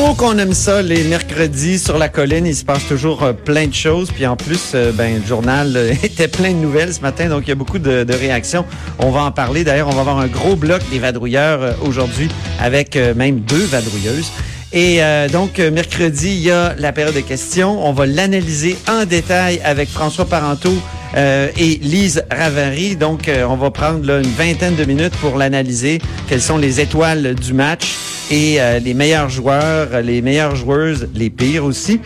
[0.00, 3.66] Oh, qu'on aime ça, les mercredis sur la colline, il se passe toujours euh, plein
[3.66, 4.12] de choses.
[4.12, 7.42] Puis en plus, euh, ben, le journal euh, était plein de nouvelles ce matin, donc
[7.46, 8.64] il y a beaucoup de, réactions.
[9.00, 9.64] On va en parler.
[9.64, 12.28] D'ailleurs, on va avoir un gros bloc des vadrouilleurs aujourd'hui
[12.60, 14.30] avec même deux vadrouilleuses.
[14.72, 15.00] Et
[15.32, 17.86] donc, mercredi, il y a la période de questions.
[17.86, 20.74] On va l'analyser en détail avec François Parenteau
[21.16, 22.96] et Lise Ravary.
[22.96, 26.00] Donc, on va prendre là, une vingtaine de minutes pour l'analyser.
[26.28, 27.96] Quelles sont les étoiles du match?
[28.30, 32.00] Et euh, les meilleurs joueurs, les meilleures joueuses, les pires aussi.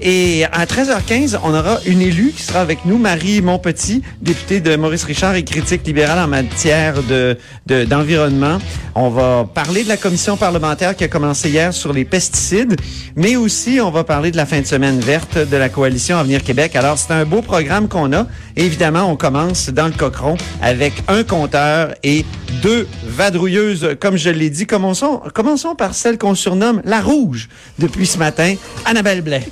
[0.00, 4.76] Et à 13h15, on aura une élue qui sera avec nous, Marie Montpetit, députée de
[4.76, 8.58] Maurice Richard et critique libérale en matière de de- d'environnement.
[8.94, 12.76] on va parler de la commission parlementaire qui a commencé hier sur les pesticides,
[13.16, 16.44] mais aussi on va parler de la fin de semaine verte de la coalition Avenir
[16.44, 16.76] Québec.
[16.76, 18.26] Alors c'est un beau programme qu'on a.
[18.56, 22.24] Évidemment, on commence dans le cochon avec un compteur et
[22.62, 24.66] deux vadrouilleuses, comme je l'ai dit.
[24.66, 29.46] Commençons, commençons par celle qu'on surnomme la rouge depuis ce matin, Annabelle Blais.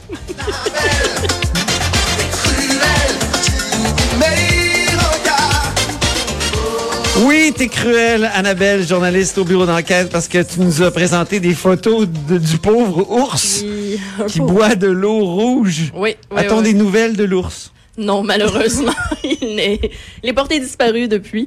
[7.24, 11.54] Oui, t'es cruelle, Annabelle, journaliste au bureau d'enquête, parce que tu nous as présenté des
[11.54, 15.92] photos de- du pauvre ours Oui, qui boit de l'eau rouge.
[15.94, 16.62] Oui, oui, A-t-on oui.
[16.64, 17.72] des nouvelles de l'ours?
[17.98, 18.92] Non, malheureusement,
[19.24, 19.90] il est,
[20.22, 21.46] il est porté disparu depuis.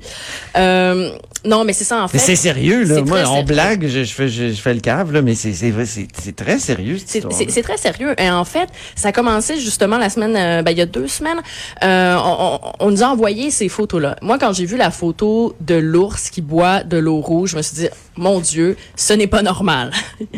[0.58, 1.12] Euh,
[1.46, 2.18] non, mais c'est ça en fait.
[2.18, 3.02] Mais c'est sérieux, là.
[3.02, 3.44] Moi, on sérieux.
[3.46, 6.08] blague, je, je fais, je, je fais le cave, là, mais c'est, c'est, vrai, c'est,
[6.20, 8.14] c'est très sérieux, C'est- très sérieux.
[8.20, 11.08] Et en fait, ça a commencé justement la semaine, euh, ben, il y a deux
[11.08, 11.40] semaines.
[11.84, 14.16] Euh, on, on- on nous a envoyé ces photos-là.
[14.22, 17.62] Moi, quand j'ai vu la photo de l'ours qui boit de l'eau rouge, je me
[17.62, 17.88] suis dit,
[18.20, 19.92] mon Dieu, ce n'est pas normal.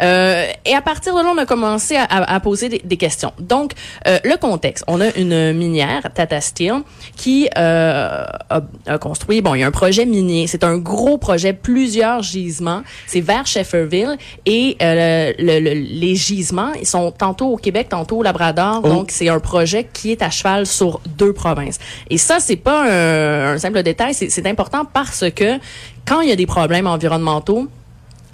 [0.00, 2.96] Euh, et à partir de là, on a commencé à, à- à poser des, des
[2.96, 3.32] questions.
[3.40, 3.72] Donc,
[4.06, 4.84] euh, le contexte.
[4.86, 6.82] On a une minière, Tata Steel,
[7.16, 10.46] qui euh, a, a construit, bon, il y a un projet minier.
[10.46, 12.82] C'est un gros projet, plusieurs gisements.
[13.06, 14.16] C'est vers Shefferville.
[14.46, 18.80] Et euh, le- le- les gisements, ils sont tantôt au Québec, tantôt au Labrador.
[18.84, 18.88] Oh.
[18.88, 21.78] Donc, c'est un projet qui est à cheval sur deux provinces.
[22.10, 25.58] Et ça, c'est pas un, un simple détail, c'est important parce que
[26.06, 27.68] quand il y a des problèmes environnementaux, malta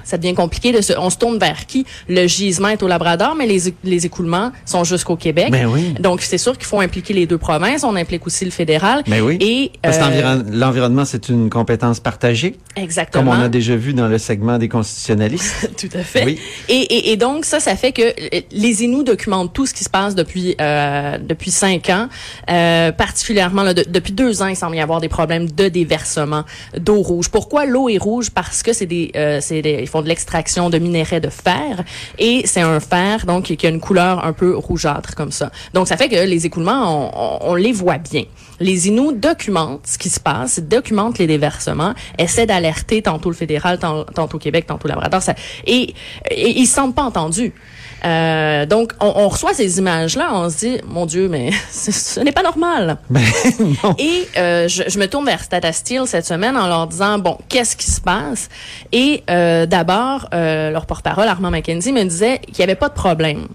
[0.05, 0.73] ça devient compliqué.
[0.73, 1.85] De se, on se tourne vers qui?
[2.09, 5.51] Le gisement est au Labrador, mais les, les écoulements sont jusqu'au Québec.
[5.51, 5.95] Ben oui.
[6.01, 7.85] Donc, c'est sûr qu'il faut impliquer les deux provinces.
[7.85, 9.03] On implique aussi le fédéral.
[9.07, 9.39] Mais oui.
[9.41, 13.31] Et, Parce que euh, l'environ- l'environnement, c'est une compétence partagée, exactement.
[13.31, 15.71] comme on a déjà vu dans le segment des constitutionnalistes.
[15.79, 16.25] Tout à fait.
[16.25, 16.39] Oui.
[16.69, 19.85] Et, et, et donc ça, ça fait que euh, les Inuits documentent tout ce qui
[19.85, 22.09] se passe depuis euh, depuis cinq ans,
[22.51, 26.45] euh, particulièrement là, de- depuis deux ans, il semble y avoir des problèmes de déversement
[26.77, 27.29] d'eau rouge.
[27.29, 28.31] Pourquoi l'eau est rouge?
[28.31, 29.11] Parce que c'est des,
[29.41, 31.85] c'est des, ils font de l'extraction de minerais de fer
[32.19, 35.53] et c'est un fer donc qui a une couleur un peu rougeâtre comme ça.
[35.73, 38.25] Donc ça fait que les écoulements, on, les voit bien.
[38.65, 43.79] Les Inuits documentent ce qui se passe, documentent les déversements, essaient d'alerter tantôt le fédéral,
[43.79, 45.35] tant- tantôt Québec, tantôt Labrador, ça,
[45.67, 45.95] et,
[46.31, 47.53] et ils se sentent pas entendus.
[48.05, 52.21] Euh, donc, on, on reçoit ces images-là, on se dit, mon Dieu, mais ce, ce
[52.21, 52.99] n'est pas normal.
[53.09, 53.23] Ben,
[53.83, 53.95] non.
[53.99, 57.39] Et euh, je, je me tourne vers Stata Steel cette semaine en leur disant, bon,
[57.49, 58.51] qu'est-ce qui se passe?
[58.93, 62.95] Et euh, d'abord, euh, leur porte-parole, Armand McKenzie, me disait qu'il n'y avait pas de
[62.95, 63.47] problème.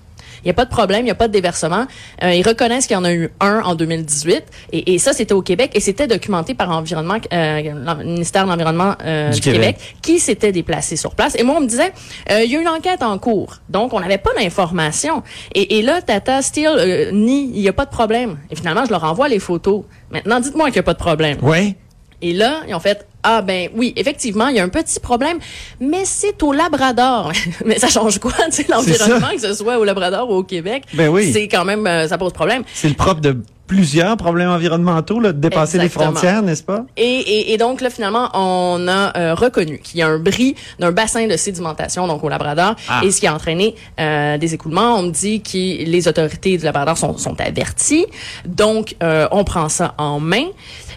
[0.44, 1.86] Il n'y a pas de problème, il n'y a pas de déversement.
[2.24, 4.44] Euh, ils reconnaissent qu'il y en a eu un en 2018.
[4.74, 5.72] Et, et ça, c'était au Québec.
[5.74, 9.78] Et c'était documenté par environnement, euh, le ministère de l'Environnement euh, Du Québec.
[9.78, 9.96] Québec.
[10.02, 11.36] qui s'était déplacé sur place.
[11.38, 11.92] Et moi, on me disait,
[12.32, 13.58] euh, il y a une enquête en cours.
[13.70, 15.24] Donc, on n'avait pas d'informations.
[15.54, 18.38] Et, et là, Tata Steel euh, nie, il n'y a pas de problème.
[18.50, 19.84] Et finalement, je leur envoie les photos.
[20.12, 21.38] Maintenant, dites-moi qu'il n'y a pas de problème.
[21.42, 21.76] Ouais.
[22.22, 25.40] Et là, ils ont fait ah ben oui, effectivement, il y a un petit problème,
[25.80, 27.32] mais c'est au Labrador.
[27.66, 30.84] mais ça change quoi, tu sais, l'environnement, que ce soit au Labrador ou au Québec,
[30.94, 31.32] Ben oui.
[31.34, 32.64] c'est quand même euh, ça pose problème.
[32.74, 33.38] C'est le propre de
[33.70, 36.06] plusieurs problèmes environnementaux, là, de dépasser Exactement.
[36.08, 36.86] les frontières, n'est-ce pas?
[36.98, 40.56] Et, et, et donc là, finalement, on a euh, reconnu qu'il y a un bris
[40.80, 43.02] d'un bassin de sédimentation, donc au Labrador, Ah.
[43.06, 44.96] et ce qui a entraîné euh, des écoulements.
[44.98, 48.08] On me dit que les autorités du Labrador sont, sont averties,
[48.46, 50.46] donc euh, on prend ça en main.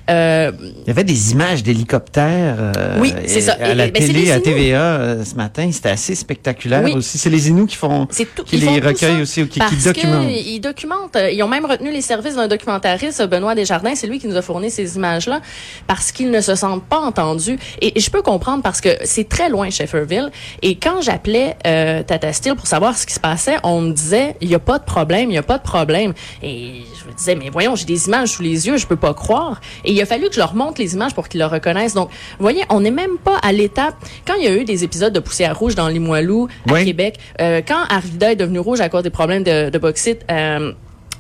[0.09, 0.53] Il
[0.87, 3.53] y avait des images d'hélicoptères Oui, c'est ça.
[3.61, 4.41] à Et- la télé, à.
[4.41, 5.71] TVA ce matin.
[5.73, 6.93] C'était assez spectaculaire Oui.
[6.95, 7.17] aussi.
[7.19, 8.43] C'est les Inuits qui font, tout.
[8.45, 10.27] qui les recueillent aussi ou qui, qui documentent.
[10.31, 11.17] ils documentent.
[11.33, 13.95] Ils ont même retenu les services d'un documentariste, Benoît Desjardins.
[13.95, 15.41] C'est lui qui nous a fourni ces images-là
[15.87, 17.59] parce qu'ils ne se sentent pas entendus.
[17.81, 20.31] Et, et je peux comprendre parce que c'est très loin, Shefferville.
[20.63, 24.37] Et quand j'appelais euh, Tata Steel pour savoir ce qui se passait, on me disait
[24.41, 26.13] il y a pas de problème, il y a pas de problème.
[26.43, 29.15] Et je me disais mais voyons, j'ai des images sous les yeux, je peux pas
[29.15, 29.61] croire.
[29.85, 31.95] Et il a fallu que je leur montre les images pour qu'ils le reconnaissent.
[31.95, 33.95] Donc, vous voyez, on n'est même pas à l'étape
[34.27, 36.85] quand il y a eu des épisodes de poussière rouge dans Limoilou à Oui.
[36.85, 40.73] Québec, euh, quand Arvida est devenue rouge à cause des problèmes de, de bauxite euh,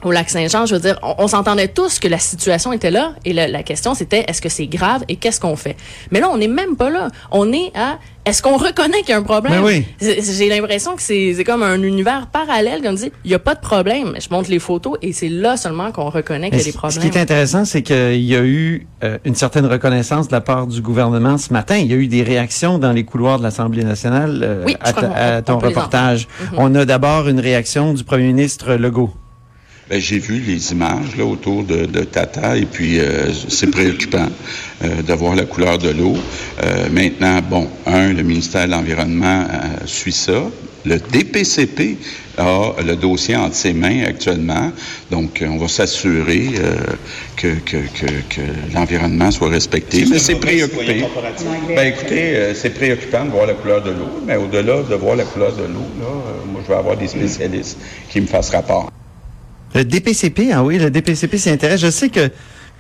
[0.05, 3.15] au lac Saint-Jean, je veux dire, on, on s'entendait tous que la situation était là
[3.25, 5.77] et la, la question c'était est-ce que c'est grave et qu'est-ce qu'on fait?
[6.11, 7.09] Mais là, on n'est même pas là.
[7.31, 9.65] On est à est-ce qu'on reconnaît qu'il y a un problème?
[9.65, 9.85] Oui.
[10.01, 13.61] J'ai l'impression que c'est comme un univers parallèle comme dit, il y a pas de
[13.61, 14.15] problème.
[14.21, 17.01] Je montre les photos et c'est là seulement qu'on reconnaît qu'il y a des problèmes.
[17.03, 20.41] Ce qui est intéressant, c'est qu'il y a eu euh, une certaine reconnaissance de la
[20.41, 21.77] part du gouvernement ce matin.
[21.77, 25.43] Il y a eu des réactions dans les couloirs de l'Assemblée nationale euh, Oui, à,
[25.43, 26.29] ton reportage.
[26.53, 26.63] entendre.
[26.63, 29.11] On a d'abord une réaction du premier ministre Legault.
[29.93, 34.27] Ben, j'ai vu les images là, autour de, de Tata et puis euh, c'est préoccupant
[34.83, 36.15] euh, de voir la couleur de l'eau.
[36.63, 40.45] Euh, maintenant, bon, un, le ministère de l'Environnement euh, suit ça.
[40.87, 41.99] Le DPCP
[42.39, 44.73] a le dossier entre ses mains actuellement.
[45.11, 46.75] Donc, on va s'assurer euh,
[47.37, 48.41] que, que, que, que
[48.75, 50.07] l'environnement soit respecté.
[50.09, 51.05] Mais c'est préoccupé.
[51.77, 54.23] Ben, écoutez, euh, c'est préoccupant de voir la couleur de l'eau.
[54.27, 57.09] Mais au-delà de voir la couleur de l'eau, là, euh, moi, je vais avoir des
[57.09, 57.77] spécialistes
[58.09, 58.91] qui me fassent rapport.
[59.75, 61.81] Le DPCP, ah oui, le DPCP s'y intéresse.
[61.81, 62.31] Je sais que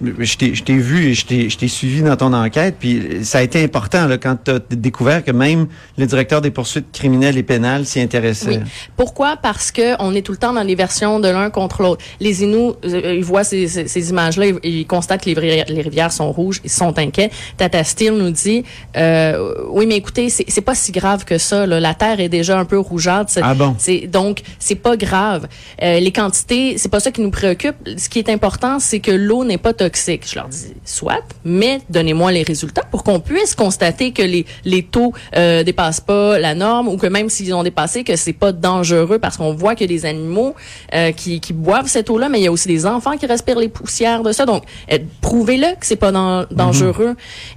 [0.02, 4.06] je t'ai vu et je t'ai suivi dans ton enquête, puis ça a été important
[4.06, 5.66] là, quand tu as découvert que même
[5.96, 8.58] le directeur des poursuites criminelles et pénales s'y intéressait.
[8.58, 8.70] Oui.
[8.96, 9.36] Pourquoi?
[9.36, 12.04] Parce que on est tout le temps dans les versions de l'un contre l'autre.
[12.20, 16.12] Les Inuits, euh, ils voient ces, ces, ces images-là, ils, ils constatent que les, rivières
[16.12, 17.30] sont rouges, ils sont inquiets.
[17.56, 18.64] Tata Steele nous dit,
[18.96, 21.66] euh, oui, mais écoutez, c'est pas si grave que ça.
[21.66, 21.80] Là.
[21.80, 23.32] La terre est déjà un peu rougeâtre.
[23.42, 23.76] Ah bon?
[24.08, 25.48] donc c'est pas grave.
[25.82, 27.76] Euh, les quantités, c'est pas ça qui nous préoccupe.
[27.96, 29.91] Ce qui est important, c'est que l'eau n'est pas toxique.
[29.96, 34.82] Je leur dis soit, mais donnez-moi les résultats pour qu'on puisse constater que les les
[34.82, 38.52] taux euh, dépassent pas la norme ou que même s'ils ont dépassé que c'est pas
[38.52, 40.54] dangereux parce qu'on voit qu'il y a des animaux
[40.94, 43.58] euh, qui qui boivent cette eau-là, mais il y a aussi des enfants qui respirent
[43.58, 44.46] les poussières de ça.
[44.46, 47.14] Donc euh, prouvez-le que c'est pas dan- dangereux.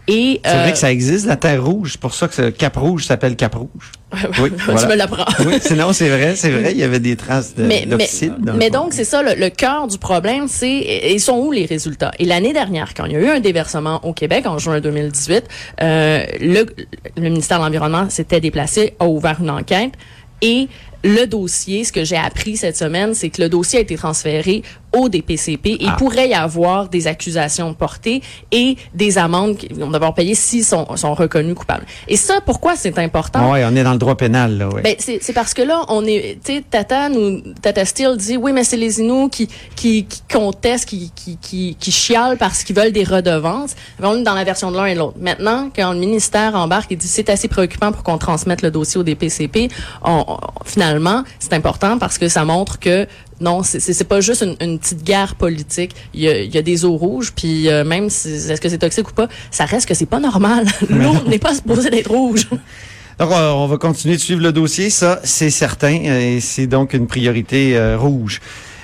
[0.08, 1.94] Et C'est euh, vrai que ça existe, la Terre rouge.
[1.94, 3.92] C'est pour ça que Cap Rouge s'appelle Cap Rouge.
[4.42, 4.88] Oui, tu voilà.
[4.88, 5.26] me l'apprends.
[5.46, 7.86] oui, sinon, c'est vrai, c'est vrai, il y avait des traces de- mais,
[8.58, 11.66] mais, dans donc, c'est ça, le, le cœur du problème, c'est, ils sont où les
[11.66, 12.12] résultats?
[12.20, 15.44] Et l'année dernière, quand il y a eu un déversement au Québec, en juin 2018,
[15.82, 16.66] euh, le,
[17.18, 19.92] le ministère de l'Environnement s'était déplacé, a ouvert une enquête,
[20.42, 20.68] et
[21.04, 24.64] le dossier, ce que j'ai appris cette semaine, c'est que le dossier a été transféré
[25.10, 25.70] DPCP.
[25.72, 25.96] et Il Ah.
[25.98, 28.22] pourrait y avoir des accusations portées
[28.52, 31.86] et des amendes qui vont devoir payer s'ils sont, sont reconnus coupables.
[32.08, 33.52] Et ça, pourquoi c'est important?
[33.52, 34.82] Oui, on est dans le droit pénal, là, oui.
[34.84, 38.52] Ben, c'est parce que là, on est, tu sais, Tata nous, Tata Steele dit, oui,
[38.54, 42.76] mais c'est les Inuits qui, qui, qui contestent, qui, qui, qui, qui chialent parce qu'ils
[42.76, 43.76] veulent des redevances.
[44.00, 45.18] Ben, on est dans la version de l'un et l'autre.
[45.20, 49.00] Maintenant, quand le ministère embarque et dit, c'est assez préoccupant pour qu'on transmette le dossier
[49.00, 49.70] au DPCP,
[50.04, 53.08] on, on- finalement, c'est important parce que ça montre que
[53.42, 55.92] non, c'est pas juste une, une petite guerre politique.
[56.14, 58.70] Il y a, il y a des eaux rouges, puis euh, même si est-ce que
[58.70, 60.66] c'est toxique ou pas, ça reste que c'est pas normal.
[60.90, 62.48] L'eau n'est pas supposée d'être rouge.
[63.20, 66.68] Donc, euh, on va continuer de suivre le dossier, ça, c'est certain, euh, et c'est
[66.68, 68.42] donc une priorité euh, rouge.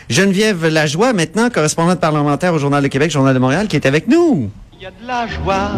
[0.09, 4.07] Geneviève Lajoie, maintenant correspondante parlementaire au Journal de Québec, Journal de Montréal, qui est avec
[4.07, 4.49] nous.
[4.79, 5.71] Il y a de la joie.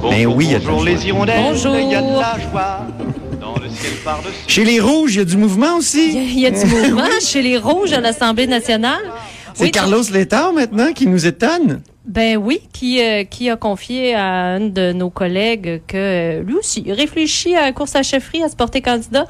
[0.00, 0.94] Ben Bonjour, oui, il y a de la bonjour joie.
[0.96, 1.42] les hirondelles.
[1.42, 1.76] Bonjour.
[1.76, 2.86] Il y a de la joie.
[3.40, 3.92] Le ciel.
[4.46, 6.12] Chez les Rouges, il y a du mouvement aussi.
[6.12, 9.00] il y a du mouvement chez les Rouges à l'Assemblée nationale.
[9.54, 11.80] C'est Oui, Carlos Létard, maintenant, qui nous étonne.
[12.04, 16.54] Ben oui, qui, euh, qui a confié à un de nos collègues que euh, lui
[16.54, 19.26] aussi il réfléchit à la course à chefferie, à se porter candidat.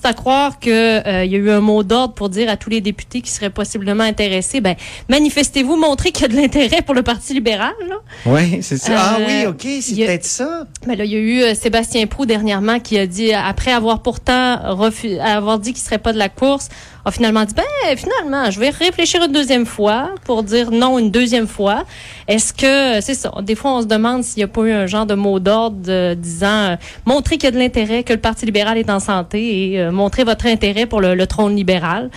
[0.00, 0.70] C'est à croire que
[1.06, 3.50] euh, y a eu un mot d'ordre pour dire à tous les députés qui seraient
[3.50, 4.74] possiblement intéressés, ben
[5.10, 7.74] manifestez-vous, montrez qu'il y a de l'intérêt pour le Parti libéral.
[7.86, 7.96] Là.
[8.24, 8.92] Oui, c'est ça.
[8.96, 10.64] ah Euh, oui, OK, c'est peut-être ça.
[10.86, 14.00] Ben là, il y a eu euh, Sébastien Prou dernièrement qui a dit, après avoir
[14.00, 16.70] pourtant avoir dit qu'il serait pas de la course,
[17.04, 21.10] a finalement dit, ben finalement, je vais réfléchir une deuxième fois pour dire non une
[21.10, 21.84] deuxième fois.
[22.28, 24.86] Est-ce que, c'est ça, des fois on se demande s'il n'y a pas eu un
[24.86, 26.76] genre de mot d'ordre euh, disant, euh,
[27.06, 29.90] montrez qu'il y a de l'intérêt, que le Parti libéral est en santé et euh,
[29.90, 32.10] montrez votre intérêt pour le trône libéral.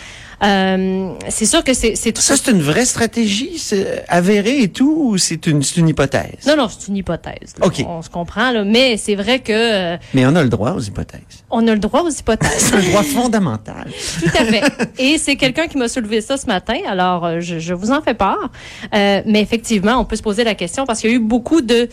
[0.43, 3.61] Euh, c'est sûr que c'est Ça, c'est une vraie stratégie
[4.07, 6.45] avérée et tout, ou c'est une, c'est une hypothèse?
[6.47, 7.53] Non, non, c'est une hypothèse.
[7.59, 7.65] là.
[7.67, 7.83] OK.
[7.87, 8.63] On se comprend, là.
[8.63, 11.21] Mais c'est vrai que euh, Mais on a le droit aux hypothèses.
[11.49, 12.49] on a le droit aux hypothèses.
[12.57, 13.87] C'est un droit fondamental.
[14.21, 14.63] Tout à fait.
[14.99, 18.01] Et c'est quelqu'un qui m'a soulevé ça ce matin, alors euh, je, je vous en
[18.01, 18.49] fais part.
[18.93, 21.61] Euh, mais effectivement, on peut se poser la question parce qu'il y a eu beaucoup
[21.61, 21.87] de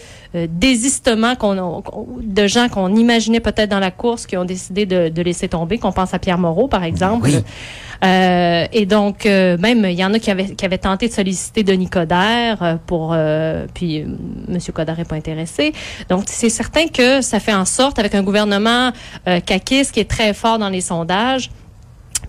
[0.48, 5.08] désistements qu'on, qu'on- de gens qu'on imaginait peut-être dans la course qui ont décidé de,
[5.08, 7.28] de laisser tomber, qu'on pense à Pierre Moreau, par exemple.
[7.28, 7.36] Oui.
[8.02, 11.12] Euh, et donc, euh, même, il y en a qui avaient, qui avaient tenté de
[11.12, 13.12] solliciter Denis Coderre euh, pour...
[13.12, 14.06] euh, puis, euh,
[14.48, 14.58] M.
[14.72, 15.72] Coderre n'est pas intéressé.
[16.08, 18.92] Donc, c'est certain que ça fait en sorte, avec un gouvernement
[19.28, 21.50] euh, caquiste qui est très fort dans les sondages,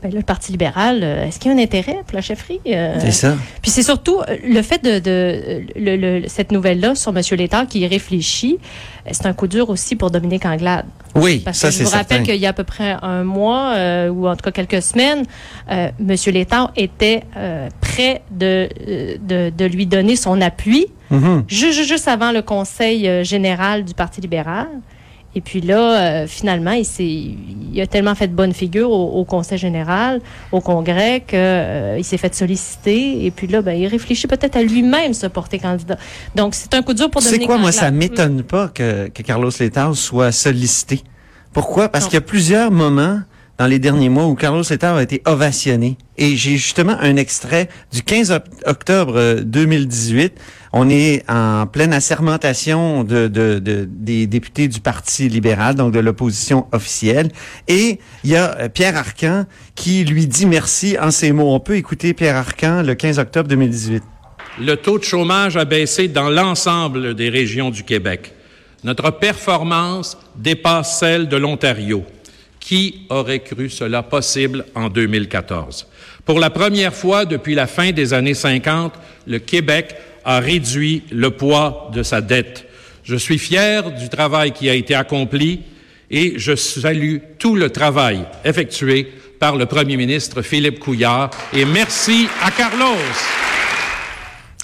[0.02, 2.60] ben là, le Parti libéral, euh, est-ce qu'il y a un intérêt pour la chefferie?
[2.68, 3.36] Euh, C'est ça.
[3.62, 7.22] puis c'est surtout euh, le fait de, de le- le- cette nouvelle-là sur M.
[7.38, 8.58] Létard qui y réfléchit,
[9.12, 10.86] c'est un coup dur aussi pour Dominique Anglade.
[11.16, 13.74] Oui, Parce ça, que je vous rappelle qu'il y a à peu près un mois,
[13.76, 15.24] euh, ou en tout cas quelques semaines,
[15.72, 16.16] euh, M.
[16.34, 17.24] Létard était
[17.82, 18.70] prêt de,
[19.28, 21.44] de, de lui donner son appui Mhm.
[21.50, 24.68] ju- juste avant le conseil général du Parti libéral.
[25.34, 29.12] Et puis là, euh, finalement, il, s'est, il a tellement fait de bonne figure au,
[29.20, 30.20] au conseil général,
[30.52, 33.26] au congrès, que euh, s'est fait solliciter.
[33.26, 35.98] Et puis là, ben, il réfléchit peut-être à lui-même se porter candidat.
[36.36, 39.52] Donc, c'est un coup dur pour Dominique quoi, moi, ça m'étonne pas que, que Carlos
[39.58, 41.02] Letao soit sollicité.
[41.54, 41.88] Pourquoi?
[41.90, 43.22] Parce qu'il y a plusieurs moments
[43.58, 45.98] dans les derniers mois où Carlos Letao a été ovationné.
[46.18, 50.34] Et j'ai justement un extrait du 15 oc- octobre euh, 2018.
[50.74, 56.00] On est en pleine assermentation de, de, de- des députés du Parti libéral, donc de
[56.00, 57.30] l'opposition officielle.
[57.68, 61.54] Et il y a euh, Pierre Arcan qui lui dit merci en ces mots.
[61.54, 64.02] On peut écouter Pierre Arcan le 15 octobre 2018.
[64.62, 68.34] Le taux de chômage a baissé dans l'ensemble des régions du Québec.
[68.84, 72.04] Notre performance dépasse celle de l'Ontario.
[72.60, 75.88] Qui aurait cru cela possible en 2014?
[76.26, 78.94] Pour la première fois depuis la fin des années 50,
[79.26, 82.68] le Québec a réduit le poids de sa dette.
[83.04, 85.62] Je suis fier du travail qui a été accompli
[86.10, 92.28] et je salue tout le travail effectué par le premier ministre Philippe Couillard et merci
[92.44, 92.96] à Carlos.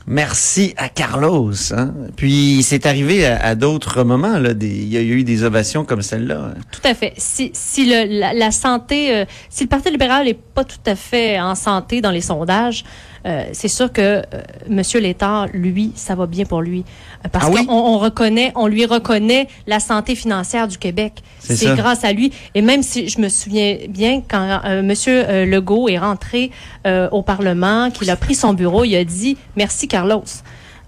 [0.10, 1.52] Merci à Carlos.
[1.72, 1.94] Hein?
[2.16, 4.38] Puis c'est arrivé à, à d'autres moments.
[4.38, 6.54] Là, des- il y a eu des ovations comme celle-là.
[6.72, 7.12] Tout à fait.
[7.18, 10.96] Si, si le, la, la santé, euh, si le Parti libéral n'est pas tout à
[10.96, 12.86] fait en santé dans les sondages,
[13.28, 14.22] euh, c'est sûr que euh,
[14.70, 16.84] Monsieur Létard, lui, ça va bien pour lui,
[17.26, 17.66] Euh, parce Ah oui?
[17.66, 21.14] qu'on on reconnaît, on lui reconnaît la santé financière du Québec.
[21.40, 22.32] C'est grâce à lui.
[22.56, 26.52] Et même si je me souviens bien quand Monsieur Legault est rentré
[27.12, 30.24] au Parlement, qu'il a pris son bureau, il a dit merci Carlos.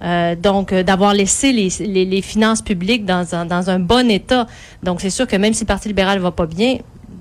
[0.02, 4.10] Euh, donc, euh, d'avoir laissé les, les, les finances publiques dans un, dans un bon
[4.10, 4.48] état.
[4.82, 6.78] Donc, c'est sûr que même si le Parti libéral va pas bien,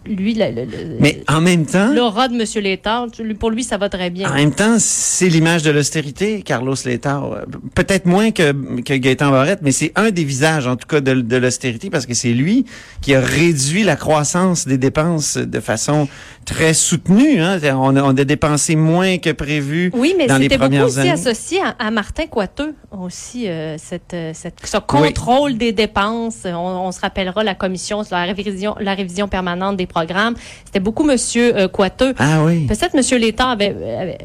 [0.08, 0.38] lui,
[1.00, 2.44] Mais en même temps, l'aura de M.
[2.62, 3.06] Létard,
[3.38, 4.30] pour lui, ça va très bien.
[4.30, 6.74] en même temps, c'est l'image de l'austérité, Carlos.
[6.86, 11.00] Euh, Peut-être moins que, que Gaëtan Barrette, mais c'est un des visages, en tout cas,
[11.00, 12.64] de, de l'austérité, parce que c'est lui
[13.02, 16.08] qui a réduit la croissance des dépenses de façon
[16.44, 17.40] très soutenue.
[17.40, 17.58] Hein?
[17.76, 21.10] On, a, on a dépensé moins que prévu Oui, mais c'était beaucoup aussi années.
[21.10, 26.38] associé à, à Martin Coiteux, aussi, euh, cette, euh, cette, ce contrôle des dépenses.
[26.46, 26.56] On,
[26.88, 29.86] on se rappellera la commission sur la révision, la révision permanente des
[30.64, 32.14] C'était beaucoup Monsieur euh, Coiteux.
[32.18, 32.66] Ah oui.
[32.66, 34.18] Peut-être Monsieur Létard avait, avait,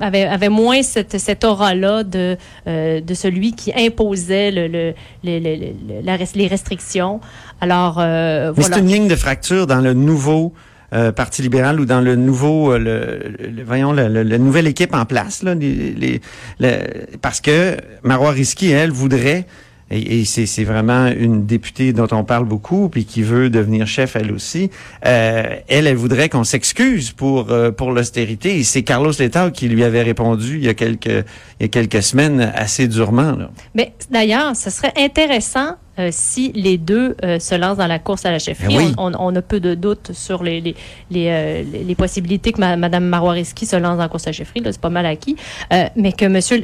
[0.00, 2.36] avait, avait moins cette, cette aura-là de,
[2.68, 7.20] euh, de celui qui imposait le, le, le- le- le- la res- les restrictions.
[7.60, 8.76] Alors, euh, Mais voilà.
[8.76, 10.52] c'est une ligne de fracture dans le nouveau
[10.94, 13.18] euh, Parti libéral ou dans le nouveau, le,
[13.66, 16.20] voyons, la nouvelle équipe en place, là, les, les-
[16.60, 19.46] le- parce que Marois Risky, elle, voudrait,
[19.90, 24.16] et, et c'est vraiment une députée dont on parle beaucoup, puis qui veut devenir chef
[24.16, 24.70] elle aussi,
[25.04, 29.68] euh, elle, elle voudrait qu'on s'excuse pour euh, pour l'austérité, et c'est Carlos Letao qui
[29.68, 33.32] lui avait répondu il y a quelques il y a quelques semaines assez durement.
[33.32, 33.50] Là.
[33.74, 38.24] Mais d'ailleurs, ce serait intéressant euh, si les deux euh, se lancent dans la course
[38.26, 38.76] à la chefferie.
[38.76, 38.94] Ben oui.
[38.98, 40.74] on, on- on a peu de doutes sur les, les,
[41.10, 44.32] les, euh, les- possibilités que ma, Mme Maroireski se lance dans la course à la
[44.34, 44.60] chefferie.
[44.60, 45.36] Là, c'est pas mal acquis.
[45.72, 46.62] Euh, mais que monsieur,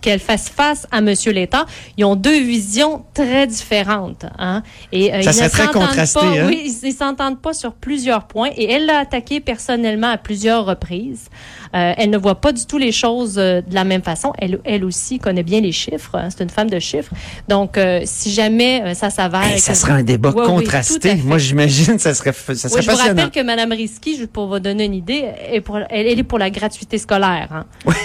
[0.00, 4.26] qu'elle fasse face à Monsieur Létard, ils ont deux visions très différentes.
[4.38, 4.62] Hein?
[4.92, 6.46] Et, euh, Ça ils serait très contrasté, pas- hein?
[6.48, 8.50] Oui, ils ils s'entendent pas sur plusieurs points.
[8.56, 11.28] Et elle l'a attaqué personnellement à plusieurs reprises.
[11.74, 14.32] Euh, elle ne voit pas du tout les choses euh, de la même façon.
[14.38, 16.14] Elle, elle aussi connaît bien les chiffres.
[16.14, 16.28] hein.
[16.30, 17.12] C'est une femme de chiffres.
[17.48, 19.44] Donc, euh, si jamais euh, ça s'avère...
[19.44, 21.14] Hey, ça serait un débat Oui, oui, contrasté.
[21.24, 24.48] Moi, j'imagine ça serait, ça serait Oui, je vous rappelle que Mme Risky, juste pour
[24.48, 27.48] vous donner une idée, est pour, elle, elle est pour la gratuité scolaire.
[27.50, 27.64] Hein.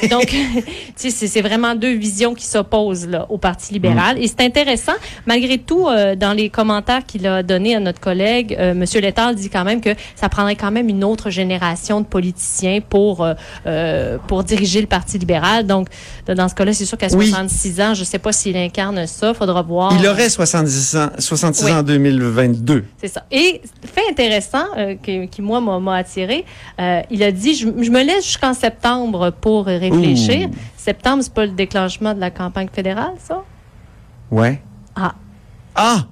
[0.10, 0.28] Donc,
[1.00, 4.18] tu sais, c'est vraiment deux visions qui s'opposent au Parti libéral.
[4.22, 4.94] Et c'est intéressant,
[5.26, 8.86] malgré tout, euh, dans les commentaires qu'il a donnés à notre collègue, euh, M.
[9.02, 13.24] Letard dit quand même que ça prendrait quand même une autre génération de politiciens pour,
[13.24, 13.34] euh,
[13.66, 15.66] euh, pour diriger le Parti libéral.
[15.66, 15.88] Donc,
[16.28, 17.30] dans ce cas-là, c'est sûr qu'à Oui.
[17.30, 19.94] 66 ans, je sais pas s'il incarne ça, faudra voir.
[20.00, 21.72] Il aurait 70 ans, 66 Oui.
[21.72, 22.86] ans en 2022.
[23.02, 23.24] C'est ça.
[23.32, 26.46] Et fait intéressant euh, qui, qui, moi m'a- m'a attiré,
[26.80, 30.48] euh, il a dit je, je me laisse jusqu'en septembre pour réfléchir.
[30.50, 30.52] Ouh.
[30.76, 33.44] Septembre, c'est pas le déclenchement de la campagne fédérale, ça?
[34.32, 34.62] Ouais.
[34.96, 35.14] Ah.
[35.76, 36.06] Ah!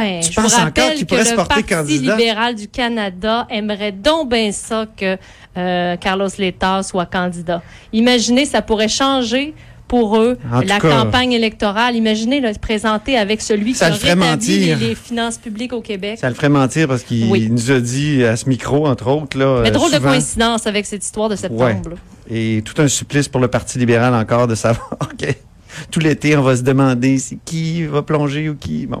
[0.00, 2.16] Ben, Tu je vous penses encore rappelle qu'il que pourrait se le Parti candidat?
[2.16, 5.16] libéral du Canada aimerait donc bien ça que
[5.56, 7.62] euh, Carlos Letard soit candidat.
[7.92, 9.54] Imaginez, ça pourrait changer
[9.88, 11.96] pour eux En la cas- campagne électorale.
[11.96, 16.18] Imaginez le présenter avec celui Ça qui a rétabli les, finances publiques au Québec.
[16.20, 17.48] Ça le ferait mentir parce qu'il Oui.
[17.50, 19.60] nous a dit à ce micro, entre autres, là.
[19.62, 21.62] Mais drôle de souvent- coïncidence avec cette histoire de septembre.
[21.90, 21.96] Ouais.
[22.58, 25.26] Et tout un supplice pour le Parti libéral encore de savoir que
[25.90, 28.86] tout l'été, on va se demander qui va plonger ou qui.
[28.86, 29.00] Bon.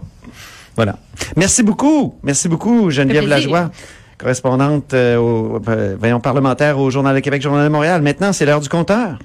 [0.78, 0.94] Voilà.
[1.34, 2.14] Merci beaucoup.
[2.22, 3.26] Merci beaucoup, Geneviève.
[3.26, 3.72] Lajoie,
[4.16, 8.00] correspondante euh, au, euh, voyons, parlementaire au Journal de Québec, Journal de Montréal.
[8.00, 9.18] Maintenant, c'est l'heure du compteur.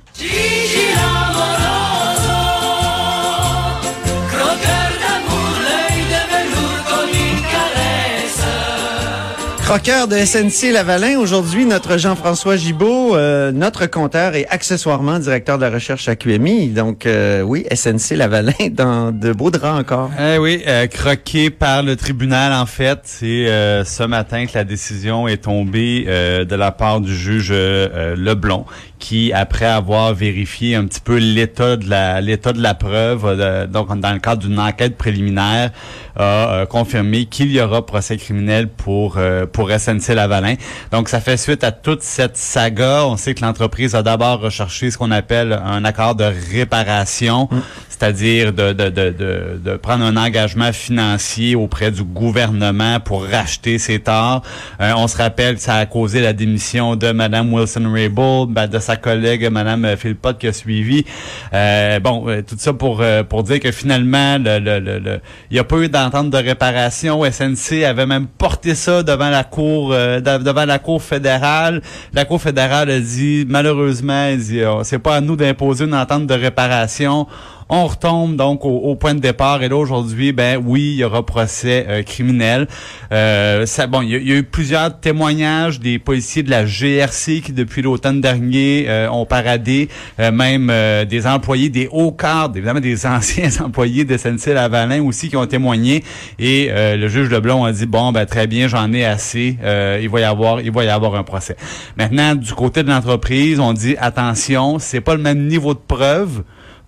[9.64, 15.64] Croqueur de SNC Lavalin, aujourd'hui notre Jean-François Gibault, euh, notre compteur et accessoirement directeur de
[15.64, 16.68] la recherche à QMI.
[16.68, 20.12] Donc euh, oui, SNC Lavalin dans de beaux draps encore.
[20.20, 23.00] Eh oui, euh, croqué par le tribunal en fait.
[23.04, 27.48] C'est euh, ce matin que la décision est tombée euh, de la part du juge
[27.52, 28.66] euh, Leblon,
[29.04, 33.68] qui après avoir vérifié un petit peu l'état de la l'état de la preuve, euh,
[33.68, 35.72] donc dans le cadre d'une enquête préliminaire,
[36.16, 40.56] a euh, confirmé qu'il y aura procès criminel pour euh, pour SNC Lavalin.
[40.94, 43.06] Donc ça fait suite à toute cette saga.
[43.06, 47.50] On sait que l'entreprise a d'abord recherché ce qu'on appelle un accord de réparation,
[47.98, 54.00] c'est-à-dire de, de, de, de, prendre un engagement financier auprès du gouvernement pour racheter ses
[54.00, 54.42] torts.
[54.82, 58.80] Euh, on se rappelle que ça a causé la démission de Madame Wilson-Raybould, ben, de
[58.80, 61.06] sa collègue Madame Philpott qui a suivi.
[61.54, 65.20] Euh, bon, euh, tout ça pour euh, pour dire que finalement, le, le, le, le-
[65.52, 67.24] il n'y a pas eu d'entente de réparation.
[67.24, 71.82] SNC avait même porté ça devant la cour euh, de- devant la cour fédérale.
[72.14, 76.34] La cour fédérale a dit malheureusement, euh, c'est pas à nous d'imposer une entente de
[76.34, 77.28] réparation.
[77.70, 81.26] On retombe donc au, point de départ et là aujourd'hui, ben oui, il y aura
[81.26, 82.68] procès euh, criminel.
[83.12, 87.82] Euh, bon, il y, a- eu plusieurs témoignages des policiers de la GRC qui depuis
[87.82, 93.06] l'automne dernier euh, ont paradé, euh, même euh, des employés des hauts cadres, évidemment des
[93.06, 96.04] anciens employés de SNC Lavalin aussi qui ont témoigné
[96.40, 99.58] et le juge Leblon a dit bon ben très bien, j'en ai assez,
[100.02, 101.56] il va y avoir il va y avoir un procès.
[101.98, 106.44] Maintenant du côté de l'entreprise, on dit attention, c'est pas le même niveau de preuve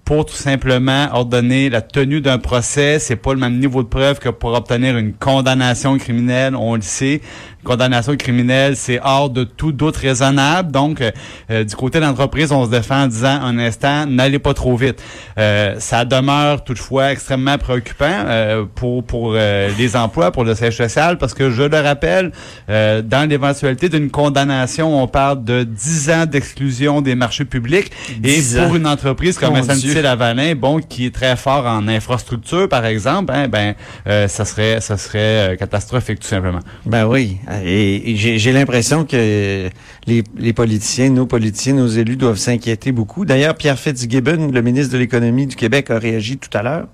[0.05, 2.99] pour tout simplement ordonner la tenue d'un procès.
[2.99, 6.55] C'est pas le même niveau de preuve que pour obtenir une condamnation criminelle.
[6.55, 7.21] On le sait.
[7.65, 10.71] Condamnation criminelle, c'est hors de tout doute raisonnable.
[10.71, 11.11] Donc, euh,
[11.51, 14.77] euh, du côté de l'entreprise, on se défend en disant un instant, n'allez pas trop
[14.77, 15.01] vite.
[15.37, 20.77] Euh, ça demeure toutefois extrêmement préoccupant euh, pour pour euh, les emplois, pour le siège
[20.77, 22.31] social, parce que je le rappelle,
[22.69, 27.91] euh, dans l'éventualité d'une condamnation, on parle de 10 ans d'exclusion des marchés publics.
[28.23, 28.75] Et 10 pour ans.
[28.75, 30.01] une entreprise comme Mon SNC Dieu.
[30.01, 33.73] Lavalin, bon, qui est très fort en infrastructure, par exemple, hein, ben,
[34.07, 36.59] euh, ça serait, ça serait euh, catastrophique tout simplement.
[36.85, 37.37] Ben oui.
[37.63, 39.69] Et, j'ai l'impression que
[40.07, 43.25] les, les politiciens, nos politiciens, nos élus doivent s'inquiéter beaucoup.
[43.25, 46.87] D'ailleurs, Pierre Fitzgibbon, le ministre de l'Économie du Québec, a réagi tout à l'heure.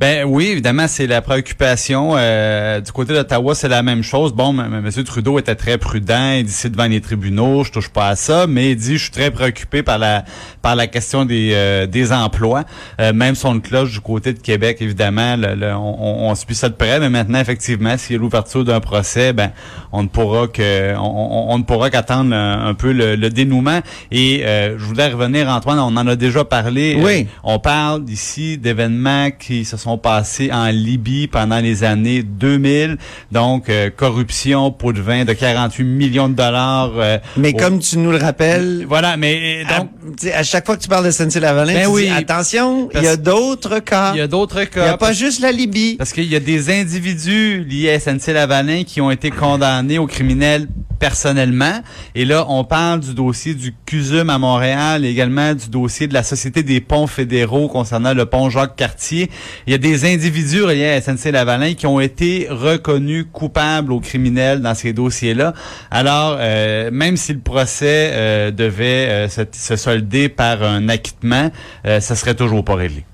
[0.00, 2.12] Ben oui, évidemment, c'est la préoccupation.
[2.16, 4.32] Euh, du côté d'Ottawa, c'est la même chose.
[4.32, 4.90] Bon, m-.
[5.04, 6.32] Trudeau était très prudent.
[6.38, 9.02] Il dit c'est devant les tribunaux, je touche pas à ça, mais il dit je
[9.04, 10.24] suis très préoccupé par la
[10.62, 12.64] par la question des euh, des emplois.
[13.00, 16.54] Euh, même son de cloche du côté de Québec, évidemment, le- le- on, on- suit
[16.54, 16.98] ça de près.
[17.00, 19.50] Mais maintenant, effectivement, s'il y a l'ouverture d'un procès, ben
[19.92, 23.30] on ne pourra que on, on- on ne pourra qu'attendre un, un peu le, le
[23.30, 23.80] dénouement.
[24.10, 26.96] Et euh, je voulais revenir, Antoine, on en a déjà parlé.
[26.98, 27.20] Oui.
[27.22, 32.96] Euh, on parle ici d'événements qui se sont passés en Libye pendant les années 2000.
[33.32, 36.92] Donc, euh, corruption, pot de vin de 48 millions de dollars.
[36.96, 40.42] euh, Mais au- comme tu nous le rappelles, Voilà, mais euh, à, donc, sais, à
[40.42, 42.04] chaque fois que tu parles de SNC-Lavalin, Ben tu oui.
[42.06, 44.12] dis attention, il y a d'autres cas.
[44.14, 44.96] il y a d'autres Il n'y a cas.
[44.96, 45.96] pas juste la Libye.
[45.96, 50.06] Parce qu'il y a des individus liés à SNC Lavalin qui ont été condamnés au
[50.06, 51.82] criminel personnellement.
[52.14, 56.22] Et là, on parle du dossier du CUSUM à Montréal, également du dossier de la
[56.22, 59.30] Société des ponts fédéraux concernant le pont Jacques-Cartier.
[59.66, 64.60] Il y a des individus reliés à SNC-Lavalin qui ont été reconnus coupables aux criminels
[64.60, 65.54] dans ces dossiers-là.
[65.90, 71.50] Alors, euh, même si le procès euh, devait euh, se, se solder par un acquittement,
[71.86, 73.04] euh, ça serait toujours pas réglé.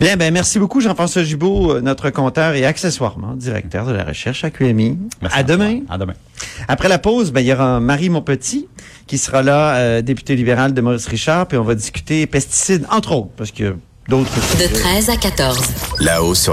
[0.00, 4.42] Bien, ben merci beaucoup Jean-François Gibault, euh, notre compteur et accessoirement directeur de la recherche
[4.42, 4.98] à QMI.
[5.22, 5.80] Merci, à demain.
[5.88, 6.14] À demain.
[6.66, 8.66] Après la pause, ben, il y aura Marie Monpetit
[9.06, 13.12] qui sera là, euh, député libéral de Maurice Richard, puis on va discuter pesticides, entre
[13.12, 13.76] autres, parce que
[14.08, 14.30] d'autres...
[14.58, 15.58] De 13 à 14.
[16.00, 16.52] Là-haut sur